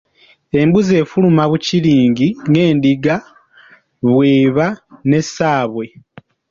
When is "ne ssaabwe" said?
5.09-5.85